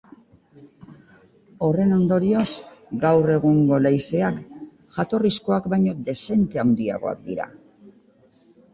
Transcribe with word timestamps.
Horren 1.67 1.93
ondorioz 1.97 2.47
gaur 3.05 3.31
egungo 3.35 3.81
leizeak 3.85 4.43
jatorrizkoak 4.99 5.71
baino 5.77 5.97
dezente 6.11 6.67
handiagoak 6.67 7.27
dira. 7.31 7.51